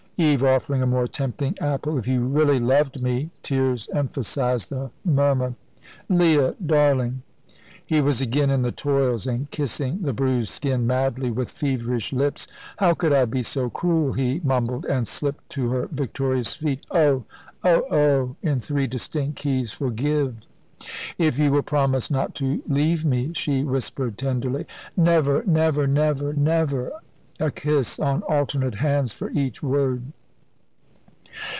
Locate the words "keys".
19.39-19.71